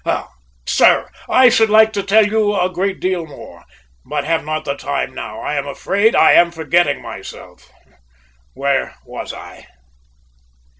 Ah, 0.03 0.29
sir, 0.67 1.07
I 1.29 1.49
should 1.49 1.69
like 1.69 1.93
to 1.93 2.01
tell 2.01 2.25
you 2.25 2.59
a 2.59 2.71
great 2.73 2.99
deal 2.99 3.27
more, 3.27 3.65
but 4.03 4.23
have 4.25 4.43
not 4.43 4.65
the 4.65 4.73
time 4.75 5.13
now. 5.13 5.39
I 5.41 5.53
am 5.53 5.67
afraid 5.67 6.15
I 6.15 6.31
am 6.31 6.49
forgetting 6.49 7.03
myself. 7.03 7.69
Where 8.55 8.95
was 9.05 9.31
I?" 9.31 9.67